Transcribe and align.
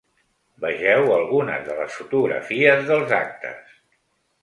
Vegeu 0.63 1.11
algunes 1.17 1.63
de 1.69 1.77
les 1.83 1.99
fotografies 2.01 2.91
dels 2.91 3.17
actes. 3.23 3.81